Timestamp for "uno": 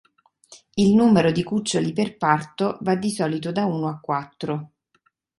3.65-3.87